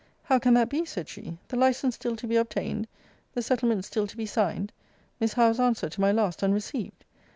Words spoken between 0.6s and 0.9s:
be?